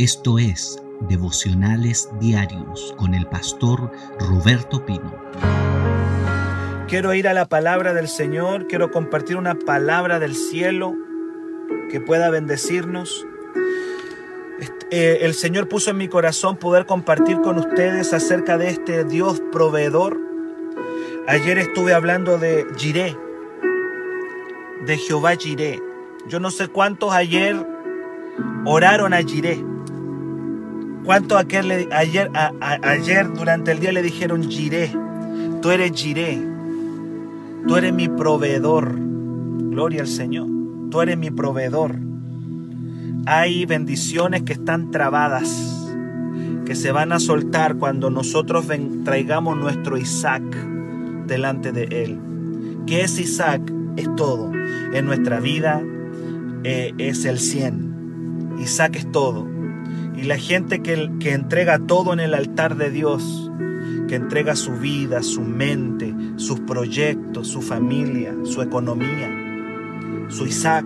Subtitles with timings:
[0.00, 5.14] Esto es Devocionales Diarios con el pastor Roberto Pino.
[6.88, 10.94] Quiero ir a la palabra del Señor, quiero compartir una palabra del cielo
[11.90, 13.26] que pueda bendecirnos.
[14.90, 19.42] Eh, el Señor puso en mi corazón poder compartir con ustedes acerca de este Dios
[19.52, 20.16] proveedor.
[21.28, 23.18] Ayer estuve hablando de Jiré,
[24.86, 25.78] de Jehová Jiré.
[26.26, 27.54] Yo no sé cuántos ayer
[28.64, 29.62] oraron a Jiré.
[31.04, 34.92] ¿Cuánto ayer, ayer, ayer durante el día le dijeron, Jiré,
[35.62, 36.38] tú eres Jiré,
[37.66, 38.94] tú eres mi proveedor?
[38.96, 40.46] Gloria al Señor,
[40.90, 41.96] tú eres mi proveedor.
[43.26, 45.88] Hay bendiciones que están trabadas,
[46.66, 48.66] que se van a soltar cuando nosotros
[49.04, 50.42] traigamos nuestro Isaac
[51.26, 52.18] delante de Él.
[52.86, 53.62] ¿Qué es Isaac?
[53.96, 54.52] Es todo.
[54.92, 55.82] En nuestra vida
[56.64, 58.56] eh, es el 100.
[58.58, 59.59] Isaac es todo.
[60.20, 63.50] Y la gente que, que entrega todo en el altar de Dios,
[64.06, 69.30] que entrega su vida, su mente, sus proyectos, su familia, su economía,
[70.28, 70.84] su Isaac,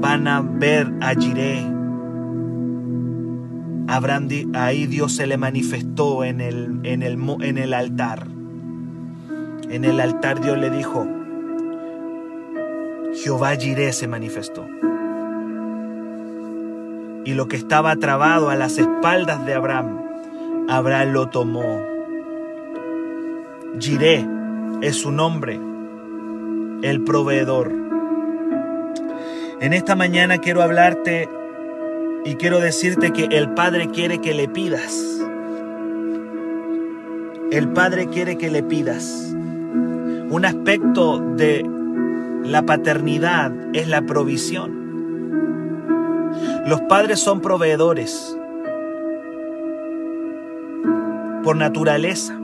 [0.00, 1.66] van a ver a Jiré.
[4.54, 8.26] ahí Dios se le manifestó en el, en, el, en el altar.
[9.68, 11.06] En el altar Dios le dijo,
[13.22, 14.66] Jehová Jiré se manifestó
[17.26, 19.98] y lo que estaba trabado a las espaldas de Abraham,
[20.68, 21.82] Abraham lo tomó.
[23.80, 24.24] Jiré
[24.80, 25.60] es su nombre,
[26.82, 27.72] el proveedor.
[29.60, 31.28] En esta mañana quiero hablarte
[32.24, 35.20] y quiero decirte que el Padre quiere que le pidas.
[37.50, 39.34] El Padre quiere que le pidas.
[40.30, 41.68] Un aspecto de
[42.44, 44.75] la paternidad es la provisión.
[46.66, 48.36] Los padres son proveedores
[51.44, 52.36] por naturaleza.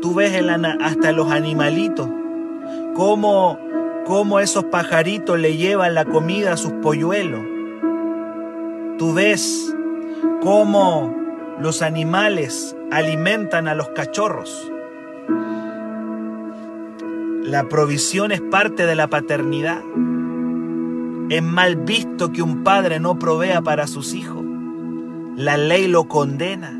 [0.00, 0.40] Tú ves
[0.80, 2.08] hasta los animalitos,
[2.94, 3.58] cómo,
[4.06, 7.40] cómo esos pajaritos le llevan la comida a sus polluelos.
[8.96, 9.74] Tú ves
[10.40, 11.12] cómo
[11.58, 14.70] los animales alimentan a los cachorros.
[17.42, 19.82] La provisión es parte de la paternidad.
[21.30, 24.42] Es mal visto que un padre no provea para sus hijos.
[25.36, 26.72] La ley lo condena.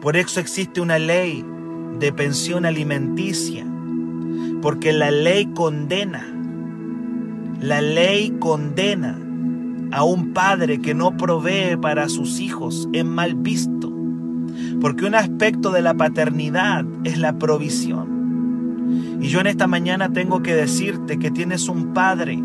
[0.00, 1.44] Por eso existe una ley
[1.98, 3.66] de pensión alimenticia.
[4.62, 6.32] Porque la ley condena.
[7.60, 9.18] La ley condena
[9.90, 12.88] a un padre que no provee para sus hijos.
[12.92, 13.92] Es mal visto.
[14.80, 19.18] Porque un aspecto de la paternidad es la provisión.
[19.20, 22.40] Y yo en esta mañana tengo que decirte que tienes un padre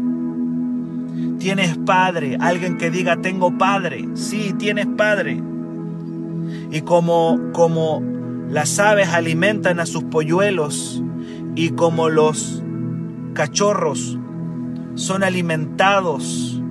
[1.44, 4.08] Tienes padre, alguien que diga tengo padre.
[4.14, 5.44] Sí, tienes padre.
[6.72, 8.02] Y como, como
[8.50, 11.04] las aves alimentan a sus polluelos
[11.54, 12.64] y como los
[13.34, 14.18] cachorros
[14.96, 16.64] son alimentados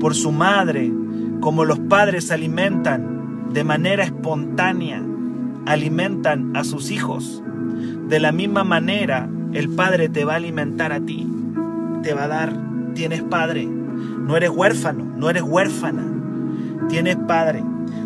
[0.00, 0.90] por su madre,
[1.42, 5.04] como los padres alimentan de manera espontánea,
[5.66, 7.42] alimentan a sus hijos,
[8.08, 11.28] de la misma manera el Padre te va a alimentar a ti
[12.02, 12.52] te va a dar.
[12.94, 13.66] Tienes padre.
[13.66, 16.04] No eres huérfano, no eres huérfana.
[16.88, 17.62] Tienes padre.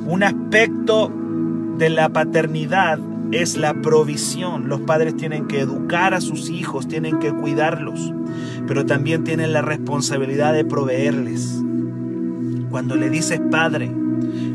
[0.06, 1.12] Un aspecto
[1.78, 2.98] de la paternidad
[3.32, 4.68] es la provisión.
[4.68, 8.12] Los padres tienen que educar a sus hijos, tienen que cuidarlos,
[8.66, 11.62] pero también tienen la responsabilidad de proveerles.
[12.70, 13.90] Cuando le dices padre,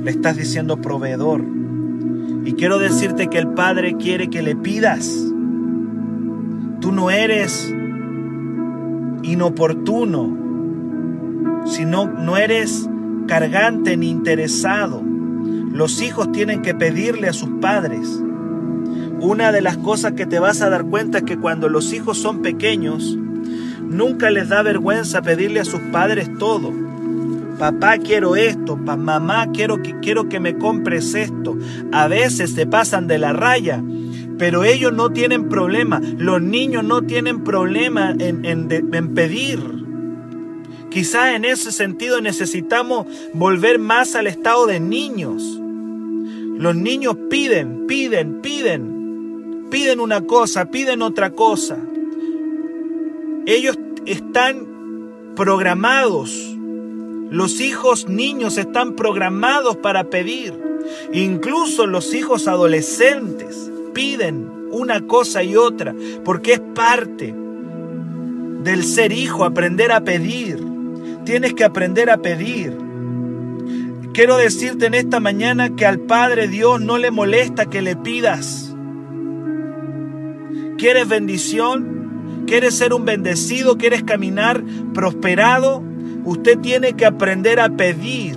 [0.04, 1.44] le estás diciendo proveedor.
[2.46, 5.08] Y quiero decirte que el padre quiere que le pidas.
[6.80, 7.74] Tú no eres
[9.24, 10.38] inoportuno,
[11.66, 12.90] si no, no eres
[13.28, 15.02] cargante ni interesado.
[15.72, 18.22] Los hijos tienen que pedirle a sus padres.
[19.20, 22.18] Una de las cosas que te vas a dar cuenta es que cuando los hijos
[22.18, 23.18] son pequeños,
[23.82, 26.74] nunca les da vergüenza pedirle a sus padres todo.
[27.60, 31.56] Papá quiero esto, mamá quiero que, quiero que me compres esto.
[31.92, 33.84] A veces se pasan de la raya
[34.42, 39.60] pero ellos no tienen problema, los niños no tienen problema en, pedir.
[40.90, 43.06] Quizás en ese sentido necesitamos
[43.36, 45.44] volver más al estado de niños.
[46.58, 51.78] Los niños piden, piden, piden, piden una cosa, piden otra cosa.
[53.46, 53.78] Ellos
[54.08, 54.66] están
[55.36, 56.58] programados.
[57.30, 60.60] Los hijos niños están programados para pedir.
[61.14, 65.94] Incluso los hijos adolescentes piden una cosa y otra,
[66.24, 67.34] porque es parte
[68.64, 70.64] del ser hijo aprender a pedir.
[71.26, 72.78] Tienes que aprender a pedir.
[74.14, 78.76] Quiero decirte en esta mañana que al Padre Dios no le molesta que le pidas.
[80.78, 82.44] ¿Quieres bendición?
[82.46, 83.78] ¿Quieres ser un bendecido?
[83.78, 84.64] ¿Quieres caminar
[84.94, 85.84] prosperado?
[86.26, 88.36] Usted tiene que aprender a pedir.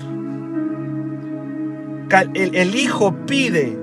[2.35, 3.77] El, el, hijo pide.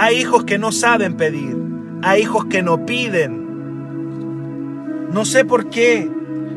[0.00, 1.56] Hay hijos que no saben pedir.
[2.02, 3.48] Hay hijos que no piden.
[5.12, 6.08] No sé por qué.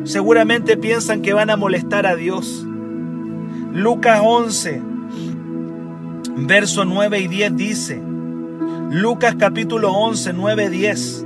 [0.03, 2.67] Seguramente piensan que van a molestar a Dios.
[3.73, 4.83] Lucas 11,
[6.37, 7.99] verso 9 y 10 dice,
[8.91, 11.25] Lucas capítulo 11, 9 y 10,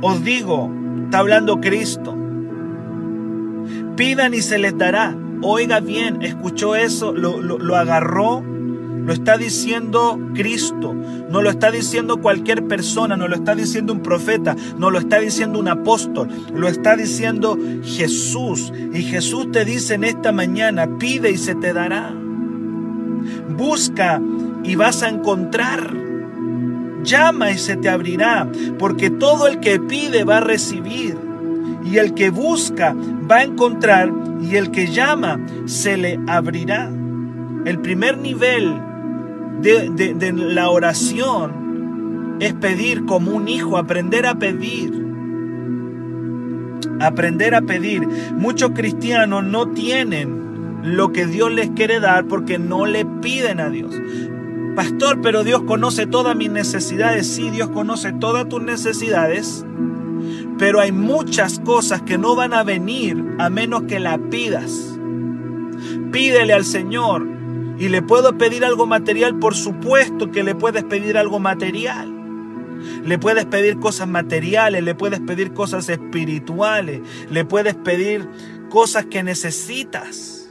[0.00, 0.70] os digo,
[1.04, 2.16] está hablando Cristo,
[3.96, 5.16] pidan y se les dará.
[5.42, 8.44] Oiga bien, escuchó eso, lo, lo, lo agarró
[9.04, 14.00] lo está diciendo Cristo, no lo está diciendo cualquier persona, no lo está diciendo un
[14.00, 18.72] profeta, no lo está diciendo un apóstol, lo está diciendo Jesús.
[18.92, 22.14] Y Jesús te dice en esta mañana, pide y se te dará.
[23.56, 24.20] Busca
[24.62, 25.94] y vas a encontrar.
[27.02, 31.16] Llama y se te abrirá, porque todo el que pide va a recibir.
[31.84, 32.94] Y el que busca
[33.28, 36.88] va a encontrar, y el que llama se le abrirá.
[37.64, 38.91] El primer nivel
[39.62, 44.92] de, la oración es pedir como un hijo, aprender a pedir.
[47.00, 48.06] Aprender a pedir.
[48.36, 50.42] Muchos cristianos no tienen
[50.82, 53.94] lo que Dios les quiere dar porque no le piden a Dios.
[54.74, 57.26] Pastor, pero Dios conoce todas mis necesidades.
[57.26, 59.64] Sí, Dios conoce todas tus necesidades.
[60.58, 64.98] Pero hay muchas cosas que no van a venir a menos que la pidas.
[66.10, 67.41] Pídele al Señor
[67.78, 72.10] y le puedo pedir algo material, por supuesto que le puedes pedir algo material.
[73.04, 78.28] Le puedes pedir cosas materiales, le puedes pedir cosas espirituales, le puedes pedir
[78.70, 80.50] cosas que necesitas.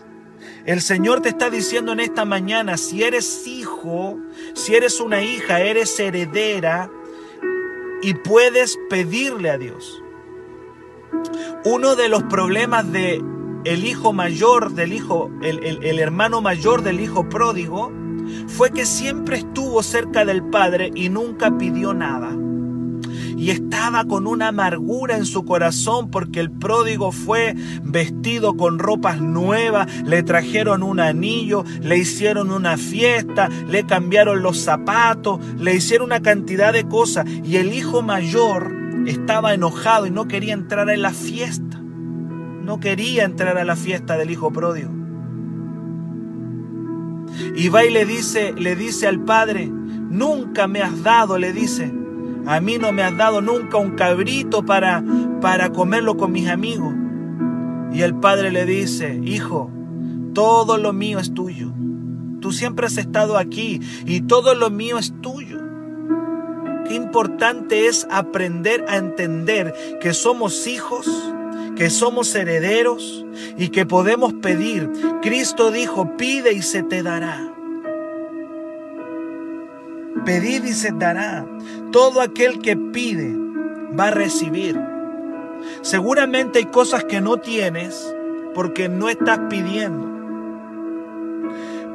[0.65, 4.19] El Señor te está diciendo en esta mañana, si eres hijo,
[4.53, 6.89] si eres una hija, eres heredera
[8.01, 10.03] y puedes pedirle a Dios.
[11.65, 13.21] Uno de los problemas de
[13.63, 17.91] el hijo mayor del hijo, el, hermano mayor del hijo pródigo,
[18.47, 22.35] fue que siempre estuvo cerca del padre y nunca pidió nada.
[23.37, 29.19] Y estaba con una amargura en su corazón porque el pródigo fue vestido con ropas
[29.19, 36.07] nuevas, le trajeron un anillo, le hicieron una fiesta, le cambiaron los zapatos, le hicieron
[36.07, 37.25] una cantidad de cosas.
[37.43, 38.75] Y el hijo mayor
[39.07, 41.70] estaba enojado y no quería entrar en la fiesta
[42.63, 44.91] no quería entrar a la fiesta del hijo pródigo.
[47.55, 51.91] Y va y le dice, le dice al padre, nunca me has dado, le dice,
[52.45, 55.03] a mí no me has dado nunca un cabrito para,
[55.41, 56.93] para comerlo con mis amigos.
[57.93, 59.71] Y el padre le dice, hijo,
[60.33, 61.71] todo lo mío es tuyo.
[62.39, 65.59] Tú siempre has estado aquí y todo lo mío es tuyo.
[66.87, 71.07] Qué importante es aprender a entender que somos hijos
[71.81, 73.25] que somos herederos
[73.57, 74.87] y que podemos pedir.
[75.23, 77.51] Cristo dijo, pide y se te dará.
[80.23, 81.43] Pedid y se dará.
[81.91, 83.35] Todo aquel que pide
[83.99, 84.79] va a recibir.
[85.81, 88.15] Seguramente hay cosas que no tienes
[88.53, 90.07] porque no estás pidiendo.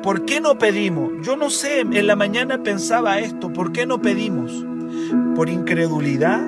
[0.03, 1.13] ¿Por qué no pedimos?
[1.23, 4.67] Yo no sé, en la mañana pensaba esto, ¿por qué no pedimos?
[5.37, 6.45] ¿Por incredulidad?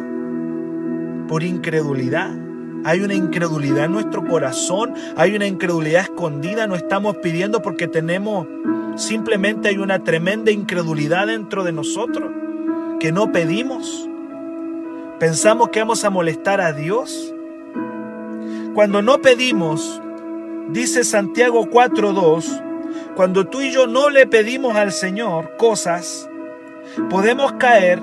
[1.28, 2.47] ¿Por incredulidad?
[2.84, 8.46] Hay una incredulidad en nuestro corazón, hay una incredulidad escondida, no estamos pidiendo porque tenemos,
[8.96, 12.30] simplemente hay una tremenda incredulidad dentro de nosotros,
[13.00, 14.08] que no pedimos.
[15.18, 17.34] Pensamos que vamos a molestar a Dios.
[18.74, 20.00] Cuando no pedimos,
[20.70, 22.64] dice Santiago 4.2,
[23.16, 26.30] cuando tú y yo no le pedimos al Señor cosas,
[27.10, 28.00] podemos caer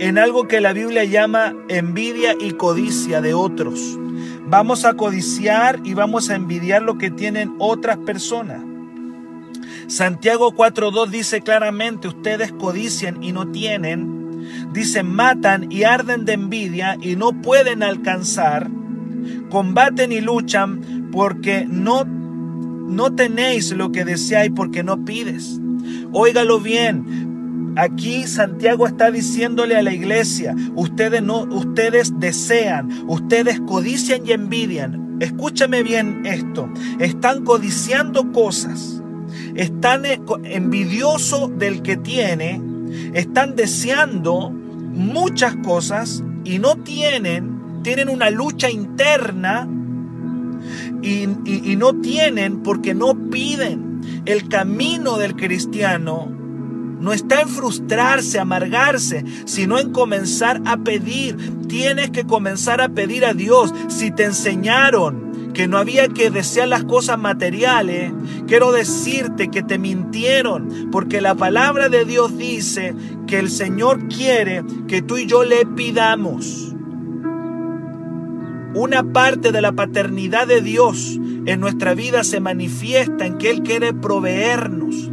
[0.00, 3.98] en algo que la Biblia llama envidia y codicia de otros.
[4.46, 8.62] Vamos a codiciar y vamos a envidiar lo que tienen otras personas.
[9.88, 16.96] Santiago 4.2 dice claramente, ustedes codician y no tienen, dicen matan y arden de envidia
[17.02, 18.70] y no pueden alcanzar,
[19.50, 25.60] combaten y luchan porque no, no tenéis lo que deseáis porque no pides.
[26.12, 27.29] Óigalo bien,
[27.80, 35.16] Aquí Santiago está diciéndole a la iglesia, ustedes no, ustedes desean, ustedes codician y envidian.
[35.18, 36.68] Escúchame bien esto,
[36.98, 39.02] están codiciando cosas,
[39.54, 40.02] están
[40.44, 42.60] envidiosos del que tiene,
[43.14, 49.66] están deseando muchas cosas y no tienen, tienen una lucha interna
[51.00, 53.88] y no tienen porque no piden.
[54.26, 56.39] El camino del cristiano
[57.00, 61.36] no está en frustrarse, amargarse, sino en comenzar a pedir.
[61.66, 63.72] Tienes que comenzar a pedir a Dios.
[63.88, 68.12] Si te enseñaron que no había que desear las cosas materiales,
[68.46, 72.94] quiero decirte que te mintieron, porque la palabra de Dios dice
[73.26, 76.74] que el Señor quiere que tú y yo le pidamos.
[78.74, 83.62] Una parte de la paternidad de Dios en nuestra vida se manifiesta en que Él
[83.62, 85.10] quiere proveernos.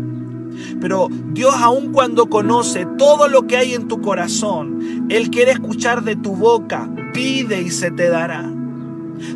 [0.79, 6.03] Pero Dios aun cuando conoce todo lo que hay en tu corazón, Él quiere escuchar
[6.03, 8.50] de tu boca, pide y se te dará.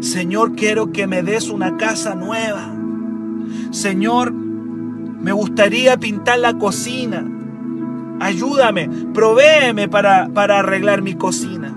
[0.01, 2.71] Señor, quiero que me des una casa nueva.
[3.71, 7.25] Señor, me gustaría pintar la cocina.
[8.19, 11.75] Ayúdame, provéeme para, para arreglar mi cocina.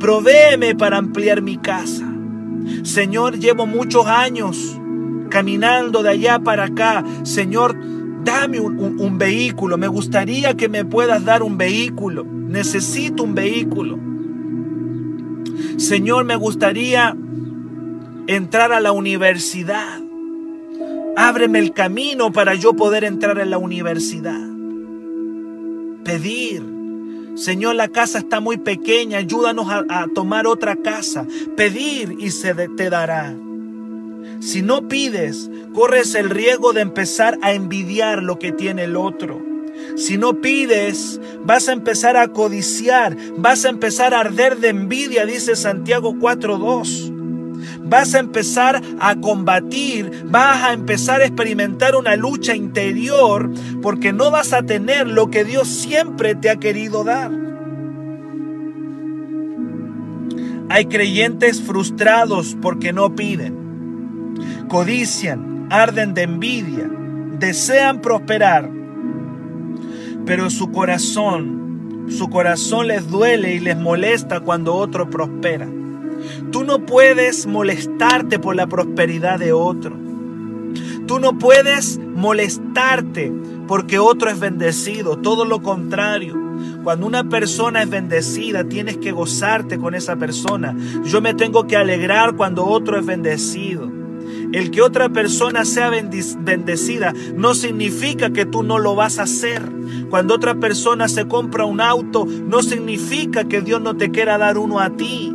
[0.00, 2.06] Provéeme para ampliar mi casa.
[2.82, 4.80] Señor, llevo muchos años
[5.30, 7.04] caminando de allá para acá.
[7.22, 7.76] Señor,
[8.26, 9.78] dame un, vehículo.
[9.78, 12.24] Me gustaría que me puedas dar un vehículo.
[12.24, 13.98] Necesito un vehículo.
[15.78, 17.16] Señor, me gustaría
[18.26, 20.00] entrar a la universidad.
[21.16, 24.46] Ábreme el camino para yo poder entrar en la universidad.
[26.04, 26.62] Pedir.
[27.36, 31.26] Señor, la casa está muy pequeña, ayúdanos a tomar otra casa.
[31.56, 33.34] Pedir y se te dará.
[34.40, 39.40] Si no pides, corres el riesgo de empezar a envidiar lo que tiene el otro.
[39.96, 45.26] Si no pides, vas a empezar a codiciar, vas a empezar a arder de envidia,
[45.26, 47.16] dice Santiago 4.2
[47.88, 53.50] vas a empezar a combatir, vas a empezar a experimentar una lucha interior
[53.82, 57.30] porque no vas a tener lo que Dios siempre te ha querido dar.
[60.68, 63.65] Hay creyentes frustrados porque no piden,
[64.68, 66.90] codician, arden de envidia,
[67.38, 68.70] desean prosperar,
[70.24, 75.68] pero su corazón, su corazón les duele y les molesta cuando otro prospera.
[76.50, 79.96] Tú no puedes molestarte por la prosperidad de otro.
[81.06, 83.32] Tú no puedes molestarte
[83.68, 85.18] porque otro es bendecido.
[85.18, 86.34] Todo lo contrario.
[86.82, 90.76] Cuando una persona es bendecida, tienes que gozarte con esa persona.
[91.04, 93.90] Yo me tengo que alegrar cuando otro es bendecido.
[94.56, 99.60] El que otra persona sea bendecida no significa que tú no lo vas a hacer.
[100.08, 104.56] Cuando otra persona se compra un auto, no significa que Dios no te quiera dar
[104.56, 105.30] uno a ti.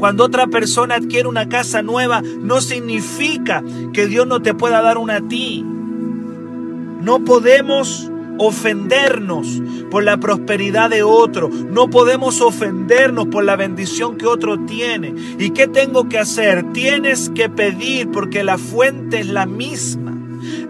[0.00, 3.62] Cuando otra persona adquiere una casa nueva, no significa
[3.92, 5.64] que Dios no te pueda dar una a ti.
[5.64, 11.48] No podemos ofendernos por la prosperidad de otro.
[11.48, 15.14] No podemos ofendernos por la bendición que otro tiene.
[15.38, 16.72] ¿Y qué tengo que hacer?
[16.72, 20.16] Tienes que pedir porque la fuente es la misma.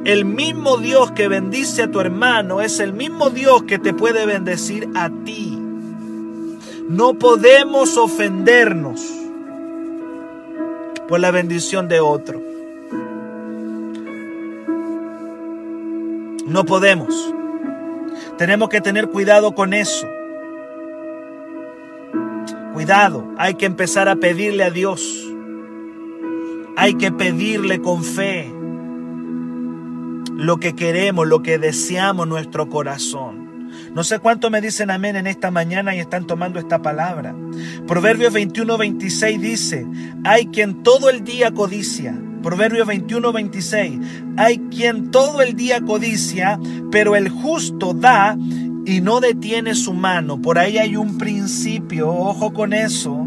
[0.05, 4.25] El mismo Dios que bendice a tu hermano es el mismo Dios que te puede
[4.27, 5.59] bendecir a ti.
[6.89, 9.01] No podemos ofendernos
[11.09, 12.41] por la bendición de otro.
[16.47, 17.35] No podemos.
[18.39, 20.07] Tenemos que tener cuidado con eso.
[22.75, 25.03] Cuidado, hay que empezar a pedirle a Dios.
[26.77, 28.53] Hay que pedirle con fe
[30.37, 33.71] lo que queremos, lo que deseamos nuestro corazón.
[33.95, 37.35] No sé cuánto me dicen amén en esta mañana y están tomando esta palabra.
[37.87, 39.87] Proverbios 21, 26 dice,
[40.25, 42.15] hay quien todo el día codicia.
[42.43, 43.99] Proverbios 21, 26,
[44.37, 46.59] hay quien todo el día codicia,
[46.91, 48.37] pero el justo da
[48.87, 50.41] y no detiene su mano.
[50.41, 53.27] Por ahí hay un principio, ojo con eso.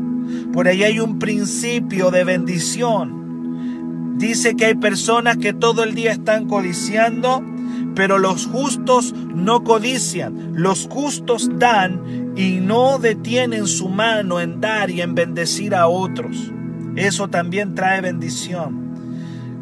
[0.54, 4.18] Por ahí hay un principio de bendición.
[4.18, 7.44] Dice que hay personas que todo el día están codiciando,
[7.96, 14.90] pero los justos no codician, los justos dan y no detienen su mano en dar
[14.90, 16.52] y en bendecir a otros.
[16.96, 18.89] Eso también trae bendición.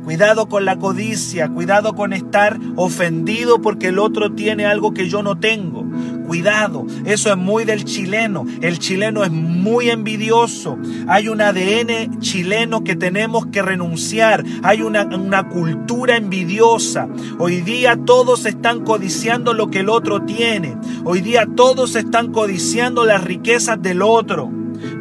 [0.08, 5.22] Cuidado con la codicia, cuidado con estar ofendido porque el otro tiene algo que yo
[5.22, 5.84] no tengo.
[6.26, 8.46] Cuidado, eso es muy del chileno.
[8.62, 10.78] El chileno es muy envidioso.
[11.10, 14.46] Hay un ADN chileno que tenemos que renunciar.
[14.64, 17.10] Hay una, una cultura envidiosa.
[17.38, 20.78] Hoy día todos están codiciando lo que el otro tiene.
[21.04, 24.50] Hoy día todos están codiciando las riquezas del otro.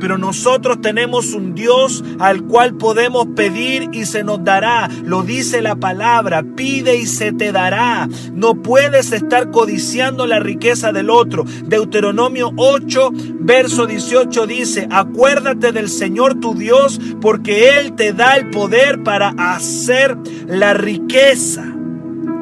[0.01, 4.89] Pero nosotros tenemos un Dios al cual podemos pedir y se nos dará.
[5.05, 8.09] Lo dice la palabra, pide y se te dará.
[8.33, 11.45] No puedes estar codiciando la riqueza del otro.
[11.65, 18.51] Deuteronomio 8, verso 18 dice, acuérdate del Señor tu Dios porque Él te da el
[18.51, 20.17] poder para hacer
[20.47, 21.65] la riqueza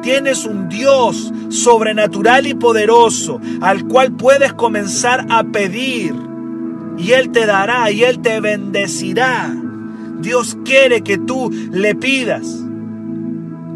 [0.05, 6.13] tienes un Dios sobrenatural y poderoso al cual puedes comenzar a pedir
[6.97, 9.53] y Él te dará y Él te bendecirá.
[10.19, 12.47] Dios quiere que tú le pidas.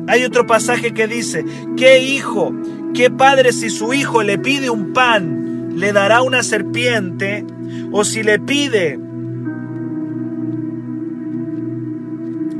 [0.07, 1.45] Hay otro pasaje que dice,
[1.77, 2.53] ¿qué hijo,
[2.93, 7.45] qué padre si su hijo le pide un pan, le dará una serpiente?
[7.91, 8.99] O si le pide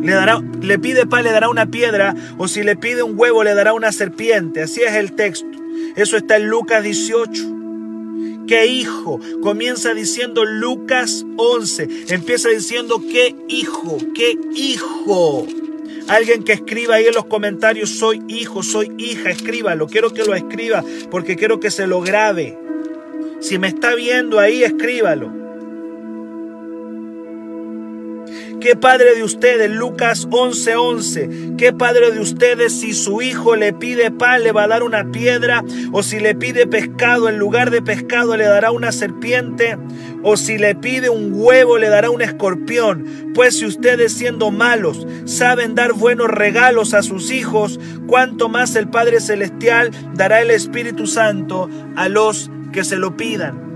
[0.02, 3.44] le, dará, le pide pan, le dará una piedra, o si le pide un huevo,
[3.44, 4.64] le dará una serpiente.
[4.64, 5.48] Así es el texto.
[5.96, 7.59] Eso está en Lucas 18.
[8.50, 9.20] ¿Qué hijo?
[9.44, 11.88] Comienza diciendo Lucas 11.
[12.08, 14.00] Empieza diciendo ¿qué hijo?
[14.16, 15.46] ¿Qué hijo?
[16.08, 19.86] Alguien que escriba ahí en los comentarios, soy hijo, soy hija, escríbalo.
[19.86, 22.58] Quiero que lo escriba porque quiero que se lo grabe.
[23.40, 25.32] Si me está viendo ahí, escríbalo.
[28.60, 33.72] ¿Qué padre de ustedes, Lucas 11:11, 11, qué padre de ustedes si su hijo le
[33.72, 35.64] pide pan le va a dar una piedra?
[35.94, 39.78] ¿O si le pide pescado en lugar de pescado le dará una serpiente?
[40.24, 43.32] ¿O si le pide un huevo le dará un escorpión?
[43.34, 48.90] Pues si ustedes siendo malos saben dar buenos regalos a sus hijos, ¿cuánto más el
[48.90, 53.69] Padre Celestial dará el Espíritu Santo a los que se lo pidan?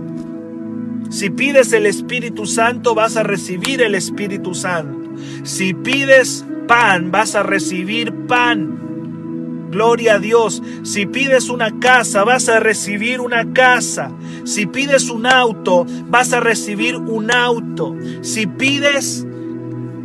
[1.13, 5.12] Si pides el Espíritu Santo, vas a recibir el Espíritu Santo.
[5.43, 9.70] Si pides pan, vas a recibir pan.
[9.70, 10.63] Gloria a Dios.
[10.82, 14.12] Si pides una casa, vas a recibir una casa.
[14.43, 17.96] Si pides un auto, vas a recibir un auto.
[18.22, 19.24] Si pides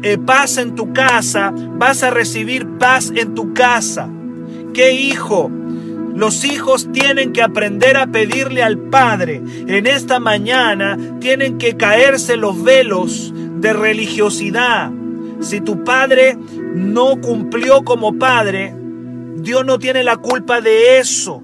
[0.02, 4.10] eh, paz en tu casa, vas a recibir paz en tu casa.
[4.74, 5.50] ¿Qué hijo?
[6.18, 9.40] Los hijos tienen que aprender a pedirle al Padre.
[9.68, 14.90] En esta mañana tienen que caerse los velos de religiosidad.
[15.40, 16.36] Si tu padre
[16.74, 18.74] no cumplió como padre,
[19.36, 21.40] Dios no tiene la culpa de eso.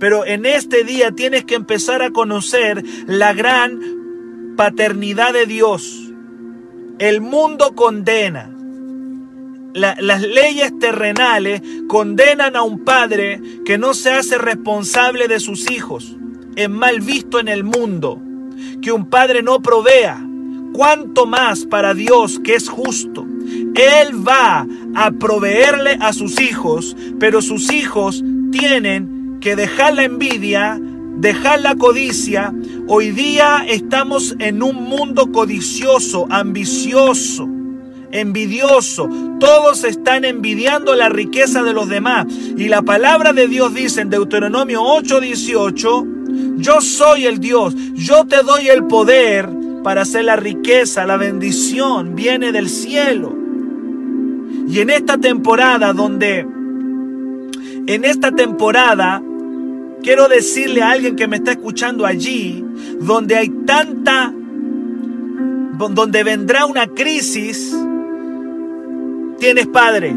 [0.00, 6.10] Pero en este día tienes que empezar a conocer la gran paternidad de Dios.
[6.98, 8.55] El mundo condena
[9.76, 16.16] las leyes terrenales condenan a un padre que no se hace responsable de sus hijos.
[16.56, 18.20] Es mal visto en el mundo
[18.80, 20.22] que un padre no provea.
[20.72, 23.26] Cuanto más para Dios que es justo.
[23.74, 30.80] Él va a proveerle a sus hijos, pero sus hijos tienen que dejar la envidia,
[31.18, 32.52] dejar la codicia.
[32.88, 37.55] Hoy día estamos en un mundo codicioso, ambicioso
[38.20, 39.08] envidioso.
[39.38, 42.26] Todos están envidiando la riqueza de los demás.
[42.56, 48.42] Y la palabra de Dios dice en Deuteronomio 8:18, yo soy el Dios, yo te
[48.42, 49.48] doy el poder
[49.82, 53.36] para hacer la riqueza, la bendición, viene del cielo.
[54.68, 56.40] Y en esta temporada donde,
[57.86, 59.22] en esta temporada,
[60.02, 62.64] quiero decirle a alguien que me está escuchando allí,
[63.00, 64.32] donde hay tanta,
[65.78, 67.76] donde vendrá una crisis,
[69.38, 70.16] Tienes padre.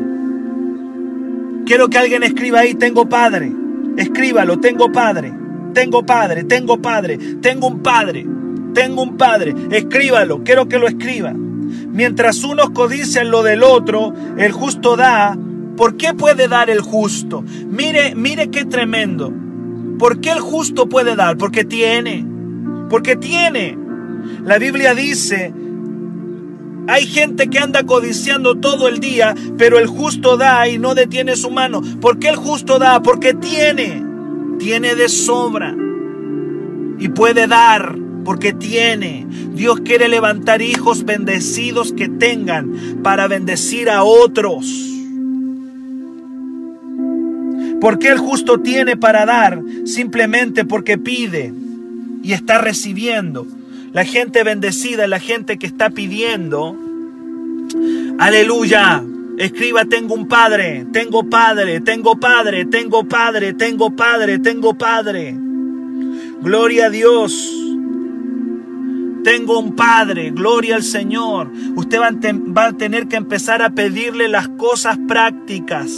[1.65, 3.51] Quiero que alguien escriba ahí, tengo padre.
[3.97, 5.34] Escríbalo, tengo padre.
[5.73, 8.25] Tengo padre, tengo padre, tengo un padre,
[8.73, 9.53] tengo un padre.
[9.71, 11.34] Escríbalo, quiero que lo escriba.
[11.34, 15.38] Mientras unos codician lo del otro, el justo da.
[15.77, 17.43] ¿Por qué puede dar el justo?
[17.67, 19.32] Mire, mire qué tremendo.
[19.97, 21.38] ¿Por qué el justo puede dar?
[21.38, 22.25] Porque tiene.
[22.89, 23.77] Porque tiene.
[24.43, 25.53] La Biblia dice
[26.89, 31.36] hay gente que anda codiciando todo el día, pero el justo da y no detiene
[31.36, 31.82] su mano.
[32.02, 33.04] ¿Por qué el justo da?
[33.04, 34.04] Porque tiene,
[34.58, 35.75] tiene de sobra.
[36.97, 39.28] Y puede dar porque tiene.
[39.54, 44.65] Dios quiere levantar hijos bendecidos que tengan para bendecir a otros.
[47.80, 49.62] ¿Por qué el justo tiene para dar?
[49.86, 51.54] Simplemente porque pide
[52.23, 53.45] y está recibiendo.
[53.91, 56.75] La gente bendecida la gente que está pidiendo.
[58.19, 59.04] Aleluya.
[59.38, 65.36] Escriba, tengo un padre, tengo padre, tengo padre, tengo padre, tengo padre, tengo padre.
[66.41, 67.56] Gloria a Dios.
[69.23, 71.52] Tengo un padre, gloria al Señor.
[71.75, 75.89] Usted va a tener que empezar a pedirle las cosas prácticas.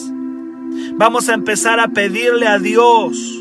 [0.95, 3.40] Vamos a empezar a pedirle a Dios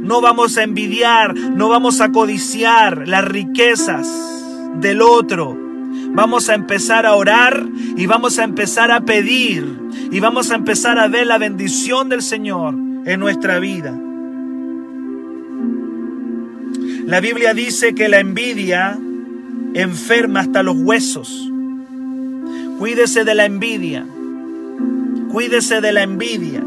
[0.00, 4.08] no vamos a envidiar, no vamos a codiciar las riquezas.
[4.80, 5.56] del otro.
[6.10, 9.66] Vamos a empezar a orar y vamos a empezar a pedir
[10.10, 13.94] y vamos a empezar a ver la bendición del Señor en nuestra vida.
[17.06, 18.98] La Biblia dice que la envidia
[19.74, 21.50] enferma hasta los huesos.
[22.78, 24.06] Cuídese de la envidia.
[25.32, 26.62] Cuídese de la envidia.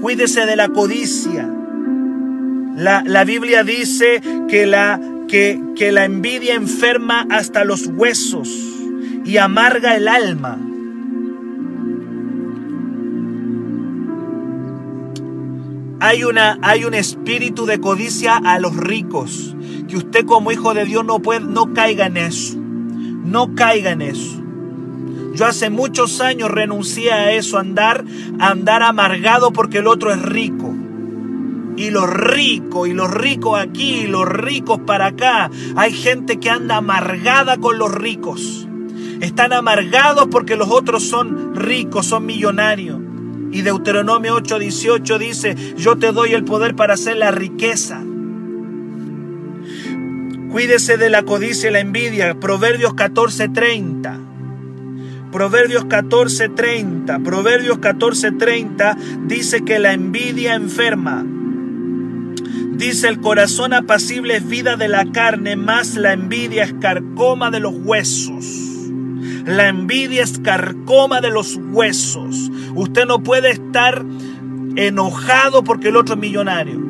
[0.00, 1.48] Cuídese de la codicia.
[2.80, 8.48] La, la Biblia dice que la, que, que la envidia enferma hasta los huesos
[9.22, 10.58] y amarga el alma.
[16.00, 19.54] Hay, una, hay un espíritu de codicia a los ricos.
[19.86, 22.56] Que usted como hijo de Dios no, puede, no caiga en eso.
[22.56, 24.42] No caiga en eso.
[25.34, 28.06] Yo hace muchos años renuncié a eso, andar,
[28.38, 30.69] andar amargado porque el otro es rico.
[31.80, 35.50] Y los ricos, y los ricos aquí, y los ricos para acá.
[35.76, 38.68] Hay gente que anda amargada con los ricos.
[39.22, 43.00] Están amargados porque los otros son ricos, son millonarios.
[43.50, 48.02] Y Deuteronomio 8:18 dice, yo te doy el poder para hacer la riqueza.
[50.50, 52.38] Cuídese de la codicia y la envidia.
[52.38, 54.18] Proverbios 14:30.
[55.32, 57.22] Proverbios 14:30.
[57.24, 61.24] Proverbios 14:30 dice que la envidia enferma.
[62.80, 67.60] Dice el corazón apacible es vida de la carne, más la envidia es carcoma de
[67.60, 68.46] los huesos.
[69.44, 72.50] La envidia es carcoma de los huesos.
[72.74, 74.02] Usted no puede estar
[74.76, 76.80] enojado porque el otro es millonario.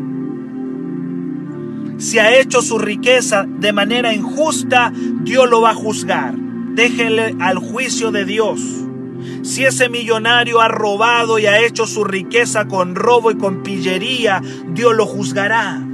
[1.98, 6.36] Si ha hecho su riqueza de manera injusta, Dios lo va a juzgar.
[6.36, 8.60] Déjenle al juicio de Dios.
[9.42, 14.42] Si ese millonario ha robado y ha hecho su riqueza con robo y con pillería,
[14.68, 15.86] Dios lo juzgará.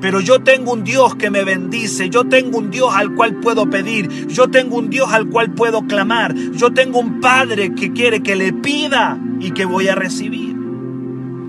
[0.00, 3.68] Pero yo tengo un Dios que me bendice, yo tengo un Dios al cual puedo
[3.70, 8.22] pedir, yo tengo un Dios al cual puedo clamar, yo tengo un Padre que quiere
[8.22, 10.54] que le pida y que voy a recibir.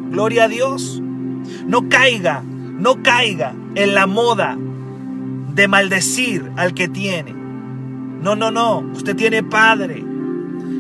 [0.10, 1.02] Gloria a Dios.
[1.66, 4.58] No caiga, no caiga en la moda
[5.54, 7.34] de maldecir al que tiene.
[7.34, 10.04] No, no, no, usted tiene Padre.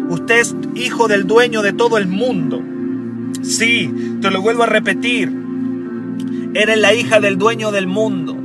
[0.09, 2.61] Usted es hijo del dueño de todo el mundo.
[3.41, 5.31] Sí, te lo vuelvo a repetir.
[6.53, 8.37] Eres la hija del dueño del mundo.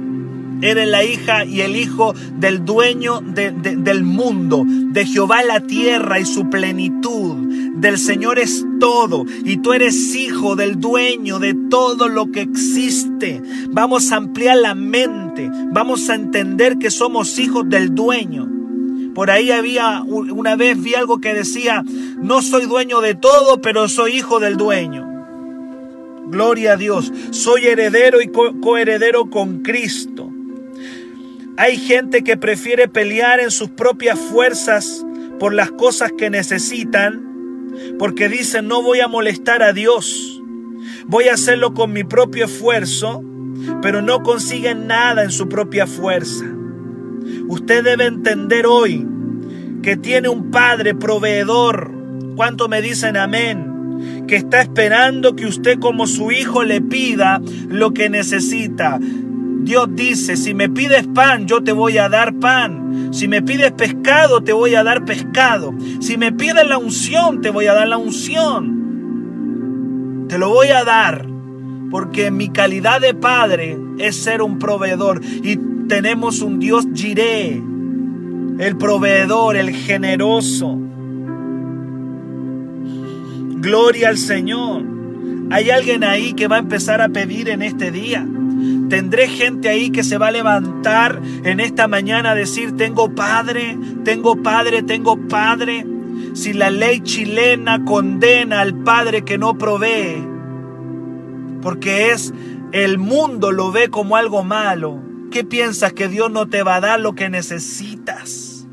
[0.61, 6.25] Eres la hija y el hijo del dueño del mundo, de Jehová la tierra y
[6.25, 7.37] su plenitud.
[7.77, 13.40] Del Señor es todo y tú eres hijo del dueño de todo lo que existe.
[13.71, 18.58] Vamos a ampliar la mente, vamos a entender que somos hijos del dueño.
[19.18, 21.83] Por ahí había, una vez vi algo que decía,
[22.18, 25.09] no soy dueño de todo, pero soy hijo del dueño.
[26.28, 27.12] Gloria a Dios.
[27.33, 30.31] Soy heredero y coheredero con Cristo.
[31.57, 35.04] Hay gente que prefiere pelear en sus propias fuerzas
[35.40, 40.40] por las cosas que necesitan, porque dicen, no voy a molestar a Dios,
[41.07, 43.24] voy a hacerlo con mi propio esfuerzo,
[43.83, 46.44] pero no consiguen nada en su propia fuerza.
[47.49, 49.07] Usted debe entender hoy
[49.83, 51.93] que tiene un Padre proveedor.
[52.37, 53.69] ¿Cuánto me dicen amén?
[54.29, 59.01] que está esperando que usted como su hijo le pida lo que necesita.
[59.01, 63.09] Dios dice, si me pides pan, yo te voy a dar pan.
[63.13, 65.75] Si me pides pescado, te voy a dar pescado.
[66.01, 68.79] Si me pides la unción, te voy a dar la unción.
[70.29, 71.27] Te lo voy a dar.
[71.91, 75.21] Porque mi calidad de padre es ser un proveedor.
[75.25, 77.62] Y tenemos un Dios giré.
[78.59, 80.79] El proveedor, el generoso.
[83.61, 84.85] Gloria al Señor.
[85.51, 88.27] Hay alguien ahí que va a empezar a pedir en este día.
[88.88, 93.79] Tendré gente ahí que se va a levantar en esta mañana a decir, tengo padre,
[94.05, 95.87] tengo padre, tengo padre.
[96.35, 100.27] Si la ley chilena condena al padre que no provee,
[101.62, 102.33] porque es
[102.72, 106.81] el mundo lo ve como algo malo, ¿qué piensas que Dios no te va a
[106.81, 108.67] dar lo que necesitas?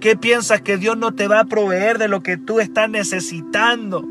[0.00, 4.06] ¿Qué piensas que Dios no te va a proveer de lo que tú estás necesitando?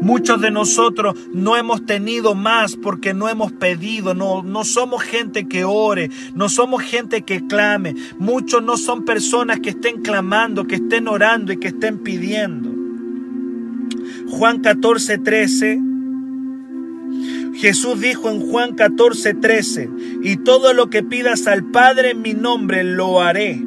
[0.00, 5.48] Muchos de nosotros no hemos tenido más porque no hemos pedido, no, no somos gente
[5.48, 7.94] que ore, no somos gente que clame.
[8.18, 12.70] Muchos no son personas que estén clamando, que estén orando y que estén pidiendo.
[14.28, 15.95] Juan 14, 13.
[17.56, 19.90] Jesús dijo en Juan 14, 13,
[20.22, 23.62] y todo lo que pidas al Padre en mi nombre lo haré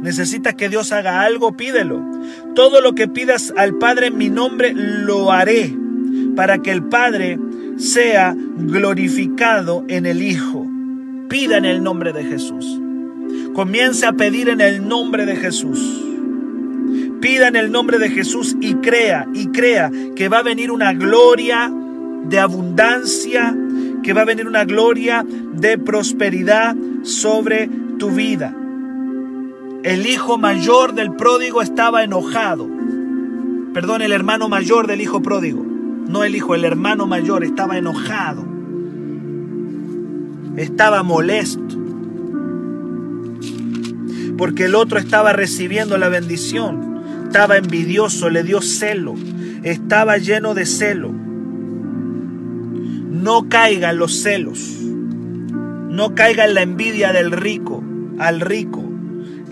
[0.00, 2.04] Necesitas que Dios haga algo, pídelo.
[2.54, 5.74] Todo lo que pidas al Padre en mi nombre, lo haré,
[6.36, 7.38] para que el Padre
[7.78, 10.66] sea glorificado en el Hijo.
[11.28, 12.80] Pida en el nombre de Jesús.
[13.54, 16.04] Comience a pedir en el nombre de Jesús.
[17.20, 20.92] Pida en el nombre de Jesús y crea, y crea que va a venir una
[20.92, 21.72] gloria
[22.28, 23.56] de abundancia,
[24.02, 28.54] que va a venir una gloria de prosperidad sobre tu vida.
[29.82, 32.68] El hijo mayor del pródigo estaba enojado.
[33.72, 35.64] Perdón, el hermano mayor del hijo pródigo.
[36.08, 38.44] No el hijo, el hermano mayor estaba enojado.
[40.56, 41.76] Estaba molesto.
[44.36, 47.02] Porque el otro estaba recibiendo la bendición.
[47.26, 49.14] Estaba envidioso, le dio celo.
[49.62, 51.27] Estaba lleno de celo.
[53.10, 54.78] No caiga en los celos.
[54.80, 57.82] No caiga en la envidia del rico,
[58.18, 58.84] al rico,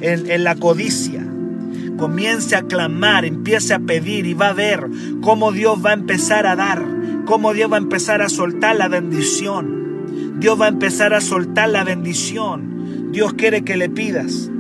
[0.01, 1.27] en, en la codicia.
[1.97, 4.87] Comience a clamar, empiece a pedir y va a ver
[5.23, 6.85] cómo Dios va a empezar a dar,
[7.25, 10.37] cómo Dios va a empezar a soltar la bendición.
[10.39, 13.11] Dios va a empezar a soltar la bendición.
[13.11, 14.51] Dios quiere que le pidas.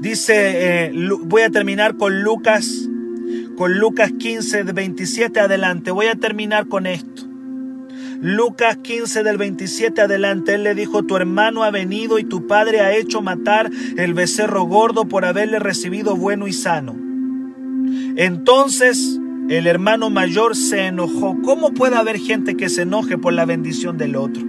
[0.00, 0.92] Dice, eh,
[1.24, 2.87] voy a terminar con Lucas
[3.58, 5.90] con Lucas 15, de 27 adelante.
[5.90, 7.24] Voy a terminar con esto.
[8.20, 12.80] Lucas 15 del 27 adelante, él le dijo, tu hermano ha venido y tu padre
[12.80, 16.94] ha hecho matar el becerro gordo por haberle recibido bueno y sano.
[18.14, 19.18] Entonces
[19.48, 21.36] el hermano mayor se enojó.
[21.42, 24.44] ¿Cómo puede haber gente que se enoje por la bendición del otro?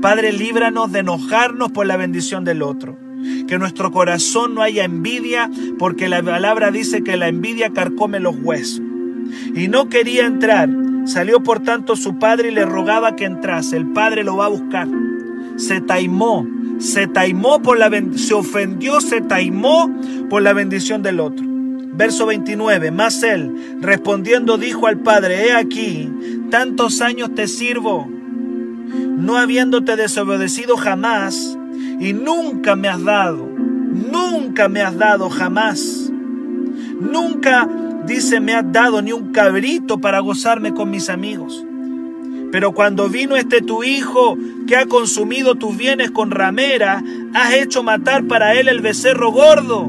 [0.00, 3.07] Padre, líbranos de enojarnos por la bendición del otro
[3.46, 8.36] que nuestro corazón no haya envidia, porque la palabra dice que la envidia carcome los
[8.40, 8.82] huesos.
[9.54, 10.68] Y no quería entrar.
[11.04, 13.76] Salió por tanto su padre y le rogaba que entrase.
[13.76, 14.88] El padre lo va a buscar.
[15.56, 16.46] Se taimó,
[16.78, 19.90] se taimó por la se ofendió, se taimó
[20.28, 21.44] por la bendición del otro.
[21.98, 26.08] Verso 29, más él, respondiendo, dijo al padre, he aquí,
[26.48, 31.57] tantos años te sirvo, no habiéndote desobedecido jamás,
[32.00, 36.10] y nunca me has dado, nunca me has dado jamás.
[37.00, 37.68] Nunca,
[38.06, 41.64] dice, me has dado ni un cabrito para gozarme con mis amigos.
[42.50, 47.02] Pero cuando vino este tu hijo que ha consumido tus bienes con ramera,
[47.34, 49.88] has hecho matar para él el becerro gordo.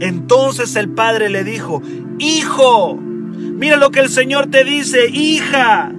[0.00, 1.82] Entonces el padre le dijo,
[2.18, 5.92] Hijo, mira lo que el Señor te dice, hija,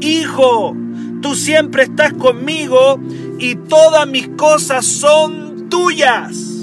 [0.00, 0.76] hijo,
[1.20, 3.00] tú siempre estás conmigo
[3.38, 6.54] y todas mis cosas son tuyas.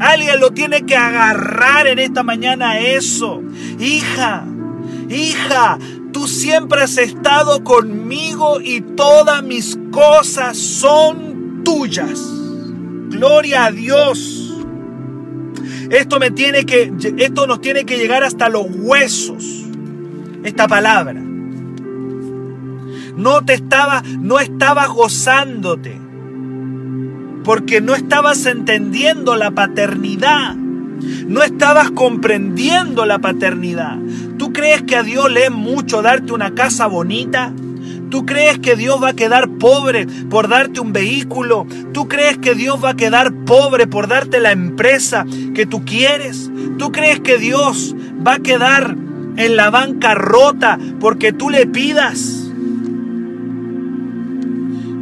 [0.00, 3.42] Alguien lo tiene que agarrar en esta mañana eso.
[3.78, 4.44] Hija,
[5.08, 5.78] hija,
[6.12, 12.20] tú siempre has estado conmigo y todas mis cosas son tuyas.
[13.10, 14.54] Gloria a Dios.
[15.90, 19.64] Esto me tiene que esto nos tiene que llegar hasta los huesos.
[20.42, 21.31] Esta palabra.
[23.16, 26.00] No te estaba, no estabas gozándote.
[27.44, 30.54] Porque no estabas entendiendo la paternidad.
[30.54, 33.98] No estabas comprendiendo la paternidad.
[34.38, 37.52] ¿Tú crees que a Dios le es mucho darte una casa bonita?
[38.12, 41.66] ¿Tú crees que Dios va a quedar pobre por darte un vehículo?
[41.94, 46.50] ¿Tú crees que Dios va a quedar pobre por darte la empresa que tú quieres?
[46.78, 48.96] ¿Tú crees que Dios va a quedar
[49.36, 52.41] en la banca rota porque tú le pidas?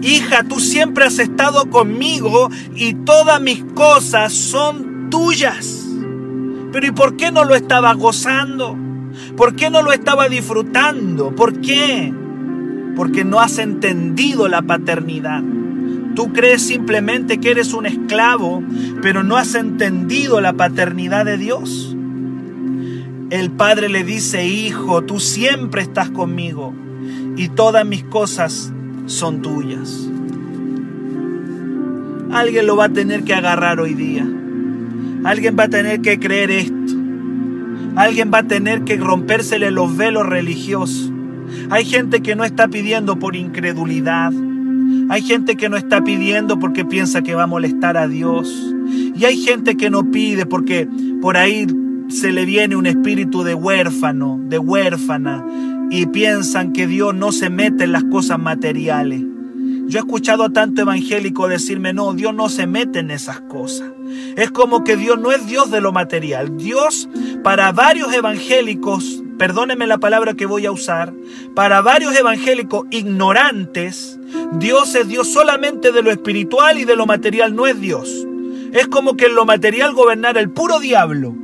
[0.03, 5.87] Hija, tú siempre has estado conmigo y todas mis cosas son tuyas.
[6.73, 8.77] Pero ¿y por qué no lo estaba gozando?
[9.37, 11.35] ¿Por qué no lo estaba disfrutando?
[11.35, 12.13] ¿Por qué?
[12.97, 15.43] Porque no has entendido la paternidad.
[16.15, 18.63] Tú crees simplemente que eres un esclavo,
[19.01, 21.97] pero no has entendido la paternidad de Dios.
[23.31, 26.75] El Padre le dice, hijo, tú siempre estás conmigo
[27.37, 28.73] y todas mis cosas
[29.11, 30.09] son tuyas.
[32.33, 34.25] Alguien lo va a tener que agarrar hoy día.
[35.25, 36.95] Alguien va a tener que creer esto.
[37.97, 41.13] Alguien va a tener que rompérsele los velos religiosos.
[41.71, 44.33] Hay gente que no está pidiendo por incredulidad.
[45.09, 48.73] Hay gente que no está pidiendo porque piensa que va a molestar a Dios.
[49.17, 50.89] Y hay gente que no pide porque
[51.21, 51.67] por ahí
[52.09, 55.45] se le viene un espíritu de huérfano, de huérfana,
[55.91, 59.23] y piensan que Dios no se mete en las cosas materiales.
[59.87, 63.91] Yo he escuchado a tanto evangélico decirme, no, Dios no se mete en esas cosas.
[64.37, 66.57] Es como que Dios no es Dios de lo material.
[66.57, 67.09] Dios,
[67.43, 71.13] para varios evangélicos, perdónenme la palabra que voy a usar,
[71.57, 74.21] para varios evangélicos ignorantes,
[74.53, 78.27] Dios es Dios solamente de lo espiritual y de lo material no es Dios.
[78.73, 81.35] Es como que en lo material gobernara el puro diablo.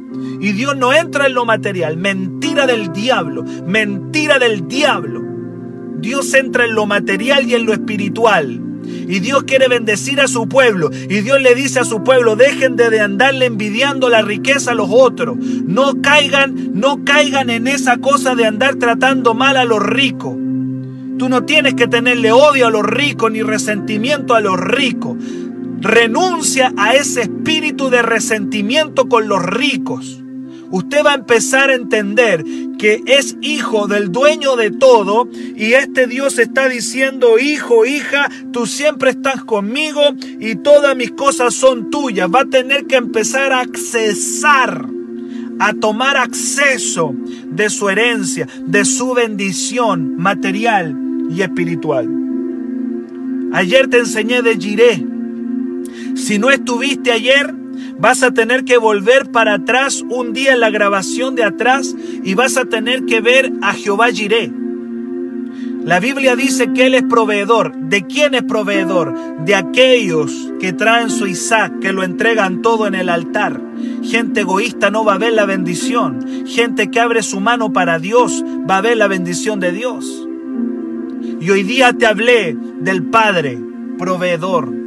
[0.41, 1.97] Y Dios no entra en lo material.
[1.97, 3.43] Mentira del diablo.
[3.67, 5.21] Mentira del diablo.
[5.99, 8.61] Dios entra en lo material y en lo espiritual.
[8.85, 10.91] Y Dios quiere bendecir a su pueblo.
[10.93, 14.89] Y Dios le dice a su pueblo, dejen de andarle envidiando la riqueza a los
[14.91, 15.37] otros.
[15.37, 20.35] No caigan, no caigan en esa cosa de andar tratando mal a los ricos.
[21.19, 25.17] Tú no tienes que tenerle odio a los ricos ni resentimiento a los ricos.
[25.81, 30.23] Renuncia a ese espíritu de resentimiento con los ricos
[30.71, 32.45] usted va a empezar a entender
[32.79, 38.67] que es hijo del dueño de todo y este Dios está diciendo, hijo, hija, tú
[38.67, 40.01] siempre estás conmigo
[40.41, 42.29] y todas mis cosas son tuyas.
[42.35, 44.87] Va a tener que empezar a accesar,
[45.59, 47.15] a tomar acceso
[47.47, 50.97] de su herencia, de su bendición material
[51.31, 52.09] y espiritual.
[53.53, 55.07] Ayer te enseñé de Jiré.
[56.15, 57.55] Si no estuviste ayer,
[57.99, 62.35] Vas a tener que volver para atrás un día en la grabación de atrás y
[62.35, 64.53] vas a tener que ver a Jehová Jiré.
[65.83, 67.75] La Biblia dice que Él es proveedor.
[67.77, 69.15] ¿De quién es proveedor?
[69.45, 73.63] De aquellos que traen su Isaac, que lo entregan todo en el altar.
[74.03, 76.45] Gente egoísta no va a ver la bendición.
[76.45, 80.27] Gente que abre su mano para Dios va a ver la bendición de Dios.
[81.41, 83.59] Y hoy día te hablé del Padre
[83.97, 84.86] proveedor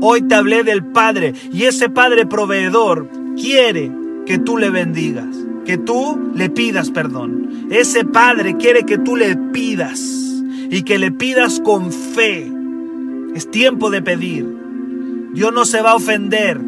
[0.00, 3.90] Hoy te hablé del Padre y ese Padre proveedor quiere
[4.26, 7.68] que tú le bendigas, que tú le pidas perdón.
[7.70, 10.00] Ese Padre quiere que tú le pidas
[10.70, 12.50] y que le pidas con fe.
[13.34, 14.46] Es tiempo de pedir.
[15.32, 16.60] Dios no se va a ofender.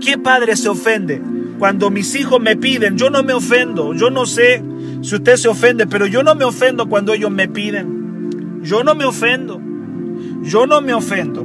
[0.00, 1.22] ¿Qué padre se ofende?
[1.58, 3.94] Cuando mis hijos me piden, yo no me ofendo.
[3.94, 4.62] Yo no sé
[5.02, 8.62] si usted se ofende, pero yo no me ofendo cuando ellos me piden.
[8.62, 9.60] Yo no me ofendo.
[10.42, 11.44] Yo no me ofendo.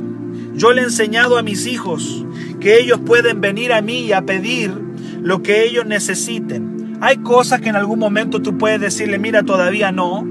[0.55, 2.25] Yo le he enseñado a mis hijos
[2.59, 4.71] que ellos pueden venir a mí a pedir
[5.21, 6.97] lo que ellos necesiten.
[7.01, 10.25] Hay cosas que en algún momento tú puedes decirle, mira, todavía no,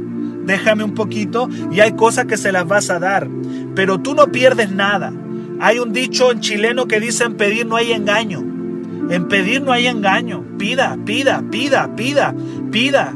[0.46, 3.28] déjame un poquito, y hay cosas que se las vas a dar,
[3.74, 5.12] pero tú no pierdes nada.
[5.60, 8.40] Hay un dicho en chileno que dice, en pedir no hay engaño.
[9.10, 10.44] En pedir no hay engaño.
[10.58, 12.34] Pida, pida, pida, pida,
[12.70, 13.14] pida.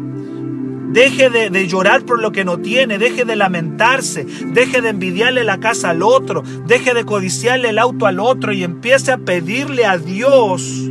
[0.89, 4.25] Deje de, llorar por lo que no tiene, deje de lamentarse,
[4.55, 8.65] deje de envidiarle la casa al otro, deje de codiciarle el auto al otro y
[8.65, 10.91] empiece a pedirle a Dios